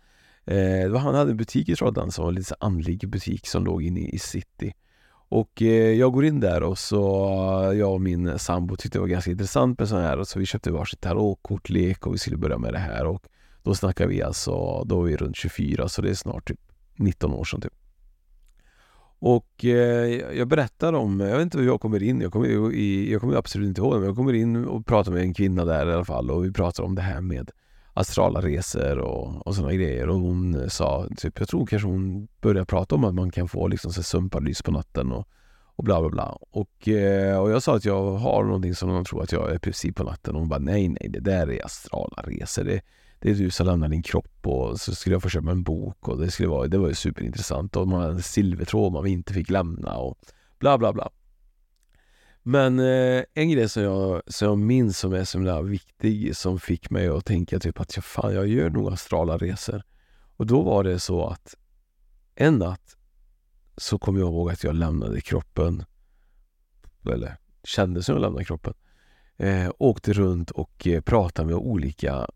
Eh, 0.44 0.96
han 0.96 1.14
hade 1.14 1.30
en 1.30 1.36
butik 1.36 1.68
i 1.68 1.76
Trollhättan 1.76 2.12
som 2.12 2.24
var 2.24 2.32
lite 2.32 2.54
andlig 2.60 3.08
butik 3.08 3.46
som 3.46 3.64
låg 3.64 3.82
inne 3.82 4.00
i 4.00 4.18
city. 4.18 4.72
Och 5.28 5.62
eh, 5.62 5.92
jag 5.92 6.12
går 6.12 6.24
in 6.24 6.40
där 6.40 6.62
och 6.62 6.78
så 6.78 7.00
jag 7.74 7.92
och 7.92 8.00
min 8.00 8.38
sambo 8.38 8.76
tyckte 8.76 8.98
det 8.98 9.00
var 9.00 9.08
ganska 9.08 9.30
intressant 9.30 9.78
med 9.78 9.88
sån 9.88 10.00
här 10.00 10.24
så 10.24 10.38
vi 10.38 10.46
köpte 10.46 10.70
varsitt 10.70 11.00
tarotkortlek 11.00 12.06
och 12.06 12.14
vi 12.14 12.18
skulle 12.18 12.36
börja 12.36 12.58
med 12.58 12.72
det 12.72 12.78
här 12.78 13.06
och 13.06 13.22
då 13.62 13.74
snackar 13.74 14.06
vi 14.06 14.22
alltså, 14.22 14.84
då 14.84 15.02
är 15.02 15.06
vi 15.06 15.16
runt 15.16 15.36
24 15.36 15.88
så 15.88 16.02
det 16.02 16.10
är 16.10 16.14
snart 16.14 16.48
typ 16.48 16.60
19 16.96 17.32
år 17.32 17.44
sedan 17.44 17.60
typ. 17.60 17.72
Och 19.18 19.64
eh, 19.64 20.36
jag 20.36 20.48
berättar 20.48 20.92
om, 20.92 21.20
jag 21.20 21.36
vet 21.36 21.42
inte 21.42 21.58
hur 21.58 21.66
jag 21.66 21.80
kommer 21.80 22.02
in, 22.02 22.20
jag 22.20 22.32
kommer, 22.32 22.72
i, 22.74 23.12
jag 23.12 23.20
kommer 23.20 23.36
absolut 23.36 23.68
inte 23.68 23.80
ihåg 23.80 23.92
det, 23.92 23.98
men 23.98 24.06
jag 24.06 24.16
kommer 24.16 24.32
in 24.32 24.66
och 24.66 24.86
pratar 24.86 25.12
med 25.12 25.22
en 25.22 25.34
kvinna 25.34 25.64
där 25.64 25.90
i 25.90 25.92
alla 25.92 26.04
fall 26.04 26.30
och 26.30 26.44
vi 26.44 26.52
pratar 26.52 26.84
om 26.84 26.94
det 26.94 27.02
här 27.02 27.20
med 27.20 27.50
astrala 27.94 28.40
resor 28.40 28.98
och, 28.98 29.46
och 29.46 29.54
sådana 29.54 29.72
grejer 29.72 30.08
och 30.08 30.18
hon 30.18 30.60
eh, 30.60 30.68
sa, 30.68 31.08
typ, 31.16 31.38
jag 31.38 31.48
tror 31.48 31.66
kanske 31.66 31.88
hon 31.88 32.28
började 32.40 32.66
prata 32.66 32.94
om 32.94 33.04
att 33.04 33.14
man 33.14 33.30
kan 33.30 33.48
få 33.48 33.68
liksom 33.68 33.92
så 33.92 34.02
sömnparalys 34.02 34.62
på 34.62 34.70
natten 34.70 35.12
och, 35.12 35.28
och 35.76 35.84
bla 35.84 36.00
bla 36.00 36.10
bla. 36.10 36.38
Och, 36.50 36.88
eh, 36.88 37.38
och 37.38 37.50
jag 37.50 37.62
sa 37.62 37.76
att 37.76 37.84
jag 37.84 38.12
har 38.12 38.44
någonting 38.44 38.74
som 38.74 38.88
de 38.88 39.04
tror 39.04 39.22
att 39.22 39.32
jag 39.32 39.50
är 39.50 39.54
epilepsi 39.54 39.92
på 39.92 40.04
natten 40.04 40.34
och 40.34 40.40
hon 40.40 40.48
bara 40.48 40.60
nej 40.60 40.88
nej 40.88 41.08
det 41.10 41.20
där 41.20 41.50
är 41.50 41.64
astrala 41.64 42.22
resor. 42.26 42.64
Det, 42.64 42.80
det 43.20 43.30
är 43.30 43.34
du 43.34 43.50
som 43.50 43.66
lämnar 43.66 43.88
din 43.88 44.02
kropp 44.02 44.46
och 44.46 44.80
så 44.80 44.94
skulle 44.94 45.14
jag 45.14 45.22
få 45.22 45.28
köpa 45.28 45.50
en 45.50 45.62
bok 45.62 46.08
och 46.08 46.18
det 46.18 46.30
skulle 46.30 46.48
vara, 46.48 46.68
det 46.68 46.78
var 46.78 46.88
ju 46.88 46.94
superintressant 46.94 47.76
och 47.76 47.88
man 47.88 48.00
hade 48.00 48.12
en 48.12 48.22
silvertråd 48.22 48.92
man 48.92 49.06
inte 49.06 49.32
fick 49.32 49.50
lämna 49.50 49.96
och 49.96 50.18
bla 50.58 50.78
bla 50.78 50.92
bla. 50.92 51.10
Men 52.42 52.78
eh, 52.78 53.24
en 53.34 53.50
grej 53.50 53.68
som 53.68 53.82
jag, 53.82 54.22
som 54.26 54.48
jag 54.48 54.58
minns 54.58 54.98
som 54.98 55.12
är 55.12 55.24
så 55.24 55.38
himla 55.38 55.62
viktig 55.62 56.36
som 56.36 56.60
fick 56.60 56.90
mig 56.90 57.08
att 57.08 57.24
tänka 57.24 57.58
typ 57.58 57.80
att 57.80 57.96
jag 57.96 58.04
fan, 58.04 58.34
jag 58.34 58.46
gör 58.46 58.70
nog 58.70 58.92
astrala 58.92 59.38
resor. 59.38 59.82
Och 60.36 60.46
då 60.46 60.62
var 60.62 60.84
det 60.84 60.98
så 60.98 61.26
att 61.26 61.54
en 62.34 62.58
natt 62.58 62.96
så 63.76 63.98
kom 63.98 64.16
jag 64.16 64.28
ihåg 64.28 64.50
att 64.50 64.64
jag 64.64 64.74
lämnade 64.74 65.20
kroppen 65.20 65.84
eller 67.12 67.36
kände 67.64 68.02
som 68.02 68.14
jag 68.14 68.22
lämnade 68.22 68.44
kroppen. 68.44 68.74
Eh, 69.36 69.70
åkte 69.78 70.12
runt 70.12 70.50
och 70.50 70.86
eh, 70.86 71.00
pratade 71.00 71.46
med 71.46 71.56
olika 71.56 72.26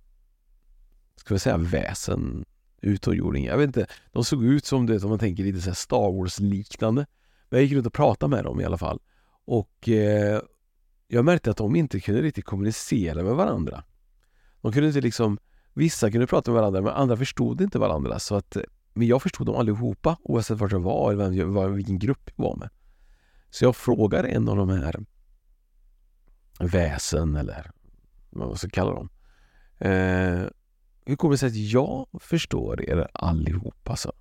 ska 1.20 1.34
vi 1.34 1.40
säga 1.40 1.56
väsen, 1.56 2.44
utomjordingar. 2.80 3.50
Jag 3.50 3.58
vet 3.58 3.66
inte, 3.66 3.86
de 4.12 4.24
såg 4.24 4.44
ut 4.44 4.64
som 4.64 4.86
det, 4.86 5.04
om 5.04 5.10
man 5.10 5.18
tänker 5.18 5.44
lite 5.44 5.60
så 5.60 5.70
här 5.70 5.74
Star 5.74 6.12
Wars-liknande. 6.12 7.06
Men 7.48 7.58
jag 7.58 7.64
gick 7.64 7.72
runt 7.72 7.86
och 7.86 7.92
pratade 7.92 8.30
med 8.30 8.44
dem 8.44 8.60
i 8.60 8.64
alla 8.64 8.78
fall. 8.78 9.00
Och 9.44 9.88
eh, 9.88 10.40
jag 11.08 11.24
märkte 11.24 11.50
att 11.50 11.56
de 11.56 11.76
inte 11.76 12.00
kunde 12.00 12.22
riktigt 12.22 12.44
kommunicera 12.44 13.22
med 13.22 13.34
varandra. 13.34 13.84
De 14.60 14.72
kunde 14.72 14.88
inte 14.88 15.00
liksom, 15.00 15.38
vissa 15.74 16.10
kunde 16.10 16.26
prata 16.26 16.50
med 16.50 16.60
varandra 16.60 16.80
men 16.80 16.92
andra 16.92 17.16
förstod 17.16 17.60
inte 17.60 17.78
varandra. 17.78 18.18
Så 18.18 18.34
att, 18.34 18.56
eh, 18.56 18.62
men 18.92 19.06
jag 19.06 19.22
förstod 19.22 19.46
dem 19.46 19.56
allihopa 19.56 20.16
oavsett 20.22 20.58
vart 20.58 20.72
jag 20.72 20.80
var 20.80 21.12
eller 21.12 21.24
vem 21.24 21.34
jag, 21.34 21.46
var, 21.46 21.68
vilken 21.68 21.98
grupp 21.98 22.30
jag 22.36 22.44
var 22.44 22.56
med. 22.56 22.68
Så 23.50 23.64
jag 23.64 23.76
frågade 23.76 24.28
en 24.28 24.48
av 24.48 24.56
de 24.56 24.68
här 24.68 25.04
väsen 26.58 27.36
eller 27.36 27.70
vad 28.30 28.48
man 28.48 28.56
ska 28.56 28.68
kalla 28.68 28.92
dem 28.92 29.08
eh, 29.80 30.42
hur 31.10 31.16
kommer 31.16 31.34
det 31.34 31.38
sig 31.38 31.46
att 31.46 31.56
jag 31.56 32.06
förstår 32.20 32.90
er 32.90 33.08
allihopa? 33.14 33.90
alltså? 33.90 34.12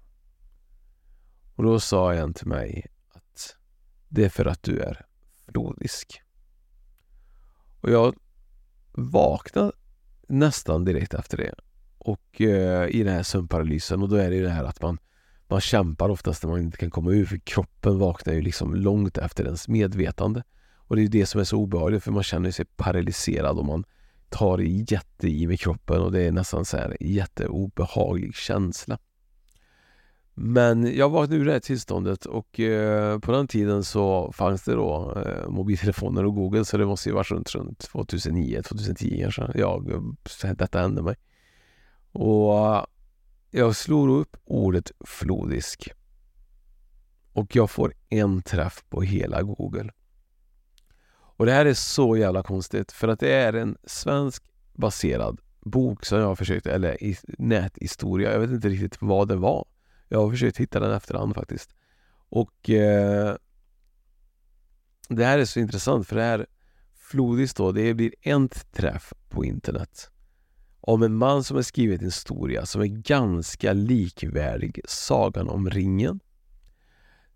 Och 1.55 1.63
då 1.63 1.79
sa 1.79 2.13
en 2.13 2.33
till 2.33 2.47
mig 2.47 2.85
att 3.09 3.55
det 4.07 4.25
är 4.25 4.29
för 4.29 4.45
att 4.45 4.63
du 4.63 4.79
är 4.79 5.05
flodisk. 5.45 6.21
Och 7.81 7.91
jag 7.91 8.15
vaknade 8.91 9.71
nästan 10.27 10.85
direkt 10.85 11.13
efter 11.13 11.37
det. 11.37 11.53
Och 11.97 12.41
eh, 12.41 12.89
i 12.89 13.03
den 13.03 13.13
här 13.13 13.23
sömnparalysen 13.23 14.01
och 14.01 14.09
då 14.09 14.15
är 14.15 14.29
det 14.29 14.35
ju 14.35 14.43
det 14.43 14.49
här 14.49 14.63
att 14.63 14.81
man 14.81 14.97
man 15.47 15.61
kämpar 15.61 16.09
oftast 16.09 16.43
när 16.43 16.49
man 16.49 16.61
inte 16.61 16.77
kan 16.77 16.91
komma 16.91 17.11
ur 17.11 17.25
för 17.25 17.37
kroppen 17.37 17.99
vaknar 17.99 18.33
ju 18.33 18.41
liksom 18.41 18.75
långt 18.75 19.17
efter 19.17 19.45
ens 19.45 19.67
medvetande. 19.67 20.43
Och 20.75 20.95
det 20.95 21.01
är 21.01 21.07
det 21.07 21.25
som 21.25 21.41
är 21.41 21.45
så 21.45 21.57
obehagligt 21.57 22.03
för 22.03 22.11
man 22.11 22.23
känner 22.23 22.51
sig 22.51 22.65
paralyserad 22.65 23.57
och 23.57 23.65
man 23.65 23.85
tar 24.29 24.57
jätte 24.57 25.27
i 25.27 25.47
med 25.47 25.59
kroppen 25.59 26.01
och 26.01 26.11
det 26.11 26.21
är 26.21 26.31
nästan 26.31 26.65
så 26.65 26.77
här 26.77 26.97
jätteobehaglig 26.99 28.35
känsla. 28.35 28.97
Men 30.41 30.97
jag 30.97 31.09
vaknade 31.09 31.41
ur 31.41 31.45
det 31.45 31.51
här 31.51 31.59
tillståndet 31.59 32.25
och 32.25 32.59
eh, 32.59 33.19
på 33.19 33.31
den 33.31 33.47
tiden 33.47 33.83
så 33.83 34.31
fanns 34.31 34.63
det 34.63 34.73
då 34.73 35.21
eh, 35.25 35.49
mobiltelefoner 35.49 36.25
och 36.25 36.35
Google 36.35 36.65
så 36.65 36.77
det 36.77 36.85
måste 36.85 37.09
ju 37.09 37.15
varit 37.15 37.31
runt, 37.31 37.55
runt 37.55 37.79
2009, 37.79 38.61
2010 38.61 39.19
kanske. 39.21 39.51
Ja, 39.55 39.83
eh, 40.43 40.51
detta 40.53 40.79
hände 40.79 41.01
mig. 41.01 41.15
Och 42.11 42.75
eh, 42.75 42.83
jag 43.51 43.75
slår 43.75 44.09
upp 44.09 44.37
ordet 44.45 44.91
flodisk 45.05 45.89
och 47.33 47.55
jag 47.55 47.69
får 47.69 47.93
en 48.09 48.41
träff 48.41 48.83
på 48.89 49.01
hela 49.01 49.41
Google. 49.41 49.91
Och 51.39 51.45
det 51.45 51.51
här 51.51 51.65
är 51.65 51.73
så 51.73 52.17
jävla 52.17 52.43
konstigt 52.43 52.91
för 52.91 53.07
att 53.07 53.19
det 53.19 53.33
är 53.33 53.53
en 53.53 53.77
svensk 53.83 54.43
baserad 54.73 55.39
bok 55.61 56.05
som 56.05 56.19
jag 56.19 56.25
har 56.25 56.35
försökt, 56.35 56.67
eller 56.67 57.03
i, 57.03 57.17
näthistoria. 57.37 58.31
Jag 58.31 58.39
vet 58.39 58.49
inte 58.49 58.69
riktigt 58.69 59.01
vad 59.01 59.27
det 59.27 59.35
var. 59.35 59.67
Jag 60.07 60.19
har 60.19 60.31
försökt 60.31 60.57
hitta 60.57 60.79
den 60.79 60.91
efterhand 60.91 61.35
faktiskt. 61.35 61.75
Och 62.29 62.69
eh, 62.69 63.35
det 65.09 65.25
här 65.25 65.39
är 65.39 65.45
så 65.45 65.59
intressant 65.59 66.07
för 66.07 66.15
det 66.15 66.21
här 66.21 66.45
Flodis 66.95 67.53
då, 67.53 67.71
det 67.71 67.93
blir 67.93 68.13
en 68.21 68.49
träff 68.49 69.13
på 69.29 69.45
internet 69.45 70.11
om 70.81 71.03
en 71.03 71.15
man 71.15 71.43
som 71.43 71.55
har 71.55 71.63
skrivit 71.63 72.01
en 72.01 72.07
historia 72.07 72.65
som 72.65 72.81
är 72.81 72.85
ganska 72.85 73.73
likvärdig 73.73 74.81
Sagan 74.85 75.49
om 75.49 75.69
ringen. 75.69 76.19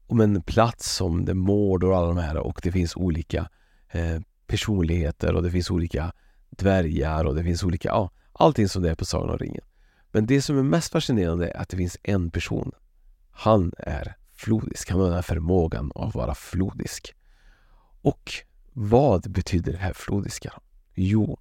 Om 0.07 0.21
en 0.21 0.41
plats 0.41 0.95
som 0.95 1.25
det 1.25 1.33
Mordor 1.33 1.89
och 1.89 1.97
alla 1.97 2.07
de 2.07 2.17
här 2.17 2.37
och 2.37 2.59
det 2.63 2.71
finns 2.71 2.95
olika 2.95 3.39
eh, 3.39 3.45
Eh, 3.93 4.21
personligheter 4.47 5.35
och 5.35 5.43
det 5.43 5.51
finns 5.51 5.71
olika 5.71 6.13
dvärgar 6.49 7.25
och 7.25 7.35
det 7.35 7.43
finns 7.43 7.63
olika, 7.63 7.89
ja, 7.89 8.09
allting 8.33 8.69
som 8.69 8.81
det 8.81 8.89
är 8.89 8.95
på 8.95 9.05
Sagan 9.05 9.29
om 9.29 9.37
ringen. 9.37 9.63
Men 10.11 10.25
det 10.25 10.41
som 10.41 10.57
är 10.57 10.63
mest 10.63 10.91
fascinerande 10.91 11.49
är 11.49 11.57
att 11.57 11.69
det 11.69 11.77
finns 11.77 11.97
en 12.03 12.31
person. 12.31 12.71
Han 13.31 13.71
är 13.77 14.15
flodisk. 14.33 14.89
Han 14.89 14.99
har 14.99 15.05
den 15.05 15.15
här 15.15 15.21
förmågan 15.21 15.91
att 15.95 16.15
vara 16.15 16.35
flodisk. 16.35 17.15
Och 18.01 18.31
vad 18.73 19.31
betyder 19.31 19.71
det 19.71 19.77
här 19.77 19.93
flodiska? 19.93 20.53
Jo, 20.93 21.39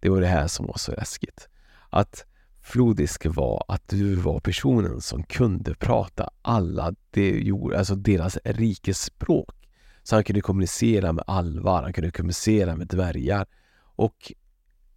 det 0.00 0.08
var 0.08 0.20
det 0.20 0.26
här 0.26 0.46
som 0.46 0.66
var 0.66 0.78
så 0.78 0.92
läskigt. 0.92 1.48
Att 1.90 2.24
flodisk 2.62 3.26
var 3.26 3.64
att 3.68 3.88
du 3.88 4.14
var 4.14 4.40
personen 4.40 5.00
som 5.00 5.22
kunde 5.22 5.74
prata 5.74 6.30
alla 6.42 6.94
de, 7.10 7.72
alltså 7.76 7.94
deras 7.94 8.38
rikes 8.44 9.00
språk. 9.02 9.63
Så 10.04 10.16
han 10.16 10.24
kunde 10.24 10.40
kommunicera 10.40 11.12
med 11.12 11.24
alvar, 11.26 11.82
han 11.82 11.92
kunde 11.92 12.10
kommunicera 12.10 12.76
med 12.76 12.86
dvärgar. 12.86 13.46
Och 13.76 14.32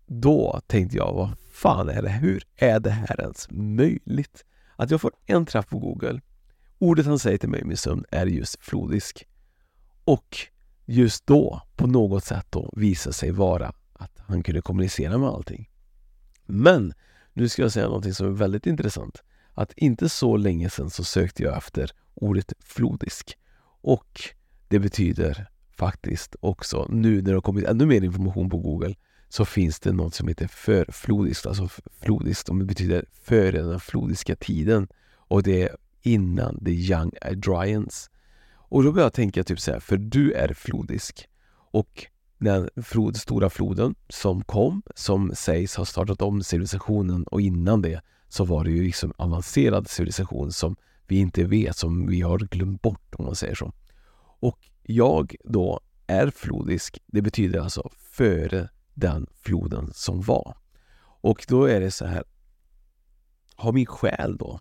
då 0.05 0.61
tänkte 0.67 0.97
jag, 0.97 1.13
vad 1.13 1.29
fan 1.51 1.89
är 1.89 2.01
det? 2.01 2.09
Hur 2.09 2.43
är 2.55 2.79
det 2.79 2.89
här 2.89 3.21
ens 3.21 3.47
möjligt? 3.51 4.45
Att 4.75 4.91
jag 4.91 5.01
får 5.01 5.11
en 5.25 5.45
träff 5.45 5.67
på 5.67 5.79
Google. 5.79 6.21
Ordet 6.79 7.05
han 7.05 7.19
säger 7.19 7.37
till 7.37 7.49
mig 7.49 7.61
i 7.61 7.63
min 7.63 7.77
sömn 7.77 8.05
är 8.11 8.25
just 8.25 8.57
flodisk. 8.61 9.27
Och 10.03 10.37
just 10.85 11.27
då, 11.27 11.61
på 11.75 11.87
något 11.87 12.23
sätt 12.23 12.45
då, 12.49 12.73
visar 12.75 13.11
sig 13.11 13.31
vara 13.31 13.73
att 13.93 14.19
han 14.27 14.43
kunde 14.43 14.61
kommunicera 14.61 15.17
med 15.17 15.29
allting. 15.29 15.69
Men 16.45 16.93
nu 17.33 17.49
ska 17.49 17.61
jag 17.61 17.71
säga 17.71 17.85
någonting 17.85 18.13
som 18.13 18.27
är 18.27 18.31
väldigt 18.31 18.65
intressant. 18.65 19.23
Att 19.53 19.73
inte 19.73 20.09
så 20.09 20.37
länge 20.37 20.69
sedan 20.69 20.89
så 20.89 21.03
sökte 21.03 21.43
jag 21.43 21.57
efter 21.57 21.91
ordet 22.13 22.53
flodisk. 22.59 23.37
Och 23.81 24.21
det 24.67 24.79
betyder 24.79 25.47
faktiskt 25.77 26.35
också, 26.39 26.87
nu 26.89 27.15
när 27.15 27.21
det 27.21 27.33
har 27.33 27.41
kommit 27.41 27.65
ännu 27.65 27.85
mer 27.85 28.03
information 28.03 28.49
på 28.49 28.57
Google, 28.57 28.95
så 29.29 29.45
finns 29.45 29.79
det 29.79 29.91
något 29.91 30.13
som 30.13 30.27
heter 30.27 30.47
förflodiskt. 30.47 31.45
Alltså 31.45 31.69
flodiskt, 32.01 32.49
och 32.49 32.55
det 32.55 32.65
betyder 32.65 33.05
före 33.23 33.61
den 33.61 33.79
flodiska 33.79 34.35
tiden. 34.35 34.87
Och 35.15 35.43
det 35.43 35.63
är 35.63 35.75
innan 36.01 36.65
the 36.65 36.71
young 36.71 37.11
Adrians. 37.21 38.09
Och 38.55 38.83
då 38.83 38.91
börjar 38.91 39.05
jag 39.05 39.13
tänka 39.13 39.43
typ 39.43 39.59
så 39.59 39.71
här, 39.71 39.79
för 39.79 39.97
du 39.97 40.33
är 40.33 40.53
flodisk. 40.53 41.27
Och 41.71 42.07
den 42.37 42.69
flod, 42.83 43.15
stora 43.17 43.49
floden 43.49 43.95
som 44.09 44.43
kom, 44.43 44.81
som 44.95 45.31
sägs 45.35 45.75
ha 45.75 45.85
startat 45.85 46.21
om 46.21 46.43
civilisationen 46.43 47.23
och 47.23 47.41
innan 47.41 47.81
det 47.81 48.01
så 48.29 48.45
var 48.45 48.63
det 48.63 48.71
ju 48.71 48.83
liksom 48.83 49.13
avancerad 49.17 49.89
civilisation 49.89 50.51
som 50.51 50.75
vi 51.07 51.17
inte 51.17 51.43
vet, 51.43 51.77
som 51.77 52.07
vi 52.07 52.21
har 52.21 52.39
glömt 52.39 52.81
bort 52.81 53.15
om 53.15 53.25
man 53.25 53.35
säger 53.35 53.55
så. 53.55 53.73
Och 54.39 54.69
jag 54.83 55.35
då 55.43 55.79
är 56.07 56.29
flodisk, 56.29 56.99
det 57.05 57.21
betyder 57.21 57.59
alltså 57.59 57.89
före 57.99 58.69
den 58.93 59.27
floden 59.33 59.93
som 59.93 60.21
var. 60.21 60.57
Och 61.21 61.45
då 61.47 61.65
är 61.65 61.79
det 61.79 61.91
så 61.91 62.05
här, 62.05 62.23
har 63.55 63.71
min 63.71 63.85
själ 63.85 64.37
då, 64.37 64.59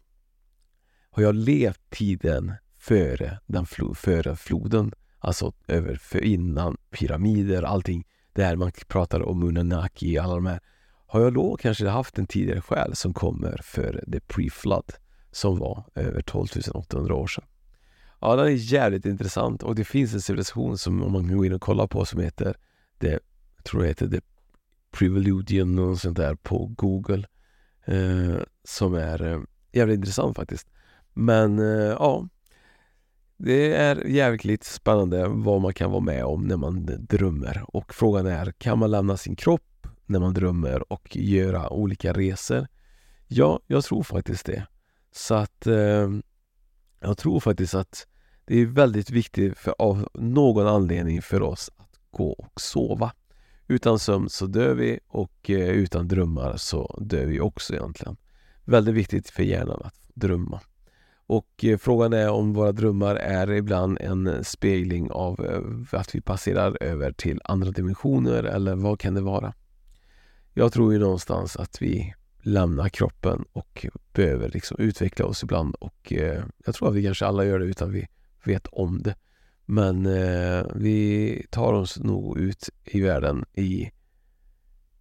har 1.11 1.23
jag 1.23 1.35
levt 1.35 1.91
tiden 1.91 2.53
före, 2.79 3.41
den 3.47 3.67
flo, 3.67 3.95
före 3.95 4.37
floden? 4.37 4.93
Alltså 5.19 5.53
över 5.69 5.95
för 5.95 6.25
innan 6.25 6.77
pyramider, 6.91 7.63
allting 7.63 8.05
där 8.33 8.57
man 8.57 8.73
pratar 8.89 9.23
om 9.23 9.41
Munanaki, 9.41 10.19
alla 10.19 10.35
de 10.35 10.47
här. 10.47 10.61
Har 11.07 11.21
jag 11.21 11.35
då 11.35 11.57
kanske 11.57 11.89
haft 11.89 12.19
en 12.19 12.27
tidigare 12.27 12.61
själ 12.61 12.97
som 12.97 13.15
kommer 13.15 13.61
före 13.63 14.05
the 14.13 14.19
pre-flood 14.19 14.93
som 15.31 15.59
var 15.59 15.85
över 15.95 16.23
12 16.23 16.47
800 16.75 17.15
år 17.15 17.27
sedan. 17.27 17.45
Ja, 18.27 18.37
den 18.37 18.47
är 18.47 18.51
jävligt 18.51 19.07
intressant 19.07 19.63
och 19.63 19.75
det 19.75 19.85
finns 19.85 20.15
en 20.15 20.21
civilisation 20.21 20.79
som 20.79 21.03
om 21.03 21.13
man 21.13 21.37
går 21.37 21.47
in 21.47 21.53
och 21.53 21.61
kollar 21.61 21.87
på 21.87 22.05
som 22.05 22.21
heter 22.21 22.57
det, 22.99 23.21
jag 23.57 23.65
tror 23.65 23.83
det 23.83 23.89
heter 23.89 24.09
The 24.09 24.21
Privilegium 24.91 25.79
och 25.79 25.99
sånt 25.99 26.17
där 26.17 26.35
på 26.35 26.67
Google. 26.77 27.27
Eh, 27.85 28.37
som 28.65 28.95
är 28.95 29.23
eh, 29.23 29.41
jävligt 29.73 29.97
intressant 29.97 30.37
faktiskt. 30.37 30.69
Men 31.15 31.59
eh, 31.59 31.97
ja, 31.99 32.29
det 33.37 33.75
är 33.75 34.07
jävligt 34.07 34.65
spännande 34.65 35.29
vad 35.29 35.61
man 35.61 35.75
kan 35.75 35.91
vara 35.91 36.01
med 36.01 36.25
om 36.25 36.45
när 36.45 36.57
man 36.57 36.87
drömmer 37.01 37.65
och 37.77 37.95
frågan 37.95 38.27
är, 38.27 38.53
kan 38.53 38.79
man 38.79 38.91
lämna 38.91 39.17
sin 39.17 39.37
kropp 39.37 39.87
när 40.07 40.19
man 40.19 40.35
drömmer 40.35 40.93
och 40.93 41.17
göra 41.17 41.71
olika 41.71 42.13
resor? 42.13 42.67
Ja, 43.27 43.61
jag 43.67 43.85
tror 43.85 44.03
faktiskt 44.03 44.47
det. 44.47 44.67
Så 45.13 45.35
att 45.35 45.67
eh, 45.67 46.11
jag 47.01 47.19
tror 47.19 47.41
faktiskt 47.41 47.75
att 47.75 48.07
det 48.47 48.61
är 48.61 48.67
väldigt 48.67 49.11
viktigt 49.11 49.59
för, 49.59 49.75
av 49.79 50.09
någon 50.15 50.67
anledning 50.67 51.23
för 51.23 51.43
oss 51.43 51.71
att 51.77 52.01
gå 52.11 52.33
och 52.33 52.61
sova. 52.61 53.13
Utan 53.69 53.99
sömn 53.99 54.29
så 54.29 54.47
dör 54.47 54.75
vi 54.75 55.01
och 55.09 55.51
eh, 55.51 55.71
utan 55.71 56.09
drömmar 56.09 56.57
så 56.57 56.99
dör 57.01 57.27
vi 57.27 57.41
också 57.41 57.75
egentligen. 57.75 58.17
Väldigt 58.65 58.95
viktigt 58.95 59.31
för 59.31 59.43
hjärnan 59.43 59.81
att 59.85 60.01
drömma. 60.15 60.61
Och 61.27 61.65
eh, 61.65 61.79
frågan 61.79 62.13
är 62.13 62.31
om 62.31 62.53
våra 62.53 62.73
drömmar 62.73 63.17
är 63.17 63.53
ibland 63.53 63.99
en 64.01 64.45
spegling 64.45 65.11
av 65.11 65.45
eh, 65.45 66.01
att 66.01 66.15
vi 66.15 66.21
passerar 66.21 66.83
över 66.83 67.13
till 67.13 67.41
andra 67.45 67.71
dimensioner 67.71 68.45
eller 68.45 68.75
vad 68.75 69.01
kan 69.01 69.15
det 69.15 69.21
vara? 69.21 69.55
Jag 70.55 70.73
tror 70.73 70.93
ju 70.93 70.99
någonstans 70.99 71.57
att 71.57 71.83
vi 71.83 72.15
lämnar 72.43 72.89
kroppen 72.89 73.45
och 73.53 73.87
behöver 74.13 74.49
liksom 74.49 74.77
utveckla 74.81 75.27
oss 75.27 75.43
ibland 75.43 75.75
och 75.75 76.13
eh, 76.13 76.45
jag 76.67 76.75
tror 76.75 76.89
att 76.89 76.95
vi 76.95 77.05
kanske 77.05 77.27
alla 77.27 77.45
gör 77.45 77.59
det 77.59 77.65
utan 77.65 77.93
vi 77.93 78.09
vet 78.45 78.67
om 78.67 79.03
det. 79.03 79.15
Men 79.65 80.07
eh, 80.07 80.67
vi 80.75 81.47
tar 81.51 81.73
oss 81.73 81.99
nog 81.99 82.39
ut 82.39 82.71
i 82.85 83.01
världen 83.01 83.45
i, 83.53 83.91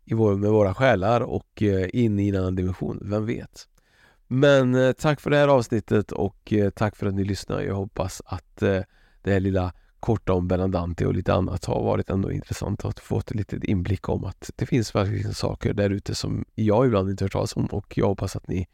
i 0.06 0.14
vår, 0.14 0.36
med 0.36 0.52
våra 0.52 0.74
själar 0.74 1.22
och 1.22 1.62
eh, 1.62 1.90
in 1.94 2.20
i 2.20 2.30
en 2.30 2.36
annan 2.36 2.56
dimension, 2.56 3.00
vem 3.02 3.26
vet? 3.26 3.68
Men 4.28 4.76
eh, 4.76 4.92
tack 4.92 5.22
för 5.22 5.30
det 5.30 5.38
här 5.38 5.48
avsnittet 5.48 6.12
och 6.12 6.54
eh, 6.54 6.70
tack 6.70 6.96
för 6.96 7.08
att 7.08 7.14
ni 7.14 7.24
lyssnar. 7.24 7.62
Jag 7.62 7.76
hoppas 7.76 8.22
att 8.26 8.62
eh, 8.62 8.82
det 9.22 9.32
här 9.32 9.40
lilla 9.40 9.74
korta 10.00 10.34
om 10.34 10.48
Benandante 10.48 11.06
och 11.06 11.14
lite 11.14 11.34
annat 11.34 11.66
har 11.66 11.84
varit 11.84 12.10
ändå 12.10 12.32
intressant 12.32 12.86
att 12.86 13.00
få 13.00 13.20
ett 13.20 13.36
litet 13.36 13.64
inblick 13.64 14.10
om 14.10 14.26
att 14.26 14.52
det 14.56 14.66
finns 14.66 14.96
verkligen 14.96 15.34
saker 15.34 15.74
där 15.74 15.90
ute 15.90 16.16
som 16.16 16.46
jag 16.56 16.86
ibland 16.86 17.10
inte 17.10 17.24
hört 17.26 17.32
talas 17.32 17.56
om 17.56 17.66
och 17.66 17.98
jag 17.98 18.08
hoppas 18.08 18.36
att 18.36 18.48
ni 18.48 18.68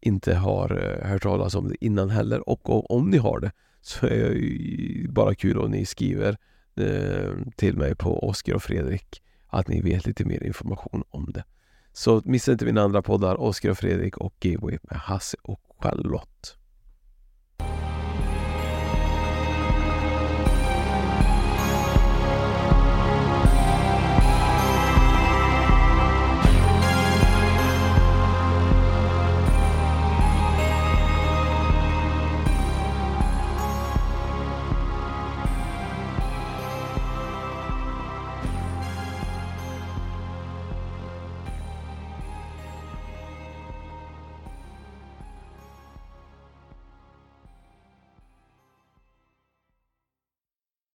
inte 0.00 0.34
har 0.34 0.98
eh, 1.02 1.10
hört 1.10 1.22
talas 1.22 1.54
om 1.54 1.68
det 1.68 1.84
innan 1.84 2.10
heller 2.10 2.48
och 2.48 2.90
om 2.94 3.10
ni 3.10 3.18
har 3.18 3.40
det 3.40 3.52
så 3.80 4.06
är 4.06 4.34
det 4.34 5.08
bara 5.08 5.34
kul 5.34 5.58
om 5.58 5.70
ni 5.70 5.86
skriver 5.86 6.36
eh, 6.76 7.32
till 7.56 7.76
mig 7.76 7.94
på 7.94 8.28
Oskar 8.28 8.54
och 8.54 8.62
Fredrik 8.62 9.22
att 9.46 9.68
ni 9.68 9.80
vet 9.80 10.06
lite 10.06 10.24
mer 10.24 10.42
information 10.42 11.04
om 11.10 11.32
det. 11.32 11.44
Så 11.92 12.22
missa 12.24 12.52
inte 12.52 12.64
mina 12.64 12.82
andra 12.82 13.02
poddar, 13.02 13.40
Oskar 13.40 13.70
och 13.70 13.78
Fredrik 13.78 14.16
och 14.16 14.34
Gateway 14.40 14.78
med 14.82 14.98
Hasse 14.98 15.36
och 15.42 15.60
Charlotte. 15.78 16.56